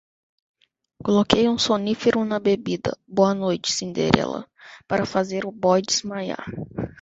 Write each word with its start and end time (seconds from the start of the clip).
Coloquei 1.05 1.47
um 1.47 1.59
sonífero 1.59 2.25
na 2.25 2.39
bebida, 2.39 2.97
boa 3.07 3.35
noite 3.35 3.71
cinderela, 3.71 4.47
para 4.87 5.05
fazer 5.05 5.45
o 5.45 5.51
boy 5.51 5.79
desmaiar 5.83 6.47